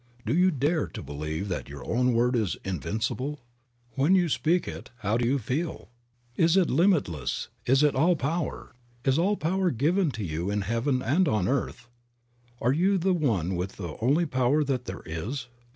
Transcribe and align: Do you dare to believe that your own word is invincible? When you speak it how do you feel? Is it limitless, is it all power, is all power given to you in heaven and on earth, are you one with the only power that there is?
Do 0.25 0.33
you 0.35 0.49
dare 0.49 0.87
to 0.87 1.03
believe 1.03 1.47
that 1.49 1.69
your 1.69 1.85
own 1.85 2.13
word 2.15 2.35
is 2.35 2.57
invincible? 2.65 3.39
When 3.93 4.15
you 4.15 4.29
speak 4.29 4.67
it 4.67 4.89
how 5.01 5.15
do 5.17 5.27
you 5.27 5.37
feel? 5.37 5.89
Is 6.35 6.57
it 6.57 6.71
limitless, 6.71 7.49
is 7.67 7.83
it 7.83 7.93
all 7.93 8.15
power, 8.15 8.73
is 9.05 9.19
all 9.19 9.37
power 9.37 9.69
given 9.69 10.09
to 10.13 10.23
you 10.23 10.49
in 10.49 10.61
heaven 10.61 11.03
and 11.03 11.27
on 11.27 11.47
earth, 11.47 11.87
are 12.59 12.73
you 12.73 12.97
one 12.97 13.55
with 13.55 13.73
the 13.73 13.95
only 14.01 14.25
power 14.25 14.63
that 14.63 14.85
there 14.85 15.03
is? 15.05 15.49